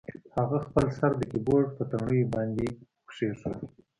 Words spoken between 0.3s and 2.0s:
هغه خپل سر د کیبورډ په